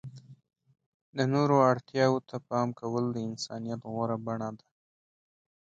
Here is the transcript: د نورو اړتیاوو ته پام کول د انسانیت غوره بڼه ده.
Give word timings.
د 1.17 1.19
نورو 1.33 1.55
اړتیاوو 1.71 2.25
ته 2.29 2.35
پام 2.49 2.67
کول 2.79 3.05
د 3.11 3.17
انسانیت 3.29 3.81
غوره 3.91 4.17
بڼه 4.25 4.49
ده. 4.57 4.65